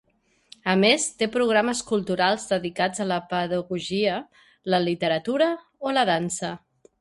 A 0.71 0.73
més, 0.83 1.03
té 1.19 1.27
programes 1.35 1.83
culturals 1.91 2.45
dedicats 2.53 3.03
a 3.05 3.07
la 3.11 3.19
pedagogia, 3.35 4.17
la 4.75 4.81
literatura 4.87 5.51
o 5.91 5.95
la 5.99 6.09
dansa. 6.13 6.53